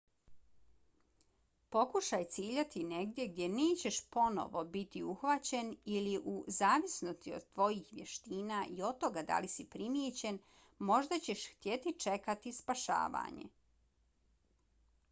[1.73, 8.83] pokušaj ciljati negdje gdje nećeš ponovo biti uhvaćen ili u zavisnosti od tvojih vještina i
[8.91, 10.41] od toga da li si primijećen
[10.91, 13.49] možda ćeš htjeti čekati spašavanje